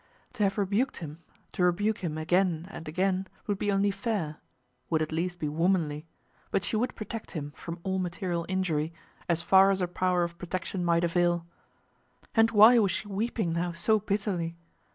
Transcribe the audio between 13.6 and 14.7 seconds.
so bitterly?